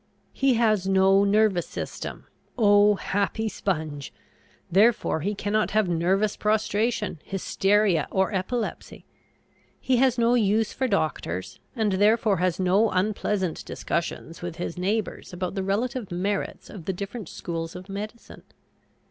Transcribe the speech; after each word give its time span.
He 0.33 0.55
has 0.55 0.87
no 0.87 1.23
nervous 1.23 1.67
system 1.67 2.25
oh, 2.57 2.95
happy 2.95 3.47
sponge! 3.47 4.11
therefore 4.71 5.19
he 5.19 5.35
cannot 5.35 5.69
have 5.77 5.87
nervous 5.87 6.35
prostration, 6.35 7.19
hysteria, 7.23 8.07
or 8.09 8.33
epilepsy. 8.33 9.05
He 9.79 9.97
has 9.97 10.17
no 10.17 10.33
use 10.33 10.73
for 10.73 10.87
doctors, 10.87 11.59
and 11.75 11.91
therefore 11.91 12.37
has 12.37 12.59
no 12.59 12.89
unpleasant 12.89 13.63
discussions 13.63 14.41
with 14.41 14.55
his 14.55 14.75
neighbors 14.75 15.33
about 15.33 15.53
the 15.53 15.61
relative 15.61 16.11
merits 16.11 16.67
of 16.71 16.85
the 16.85 16.93
different 16.93 17.29
schools 17.29 17.75
of 17.75 17.87
medicine. 17.87 18.41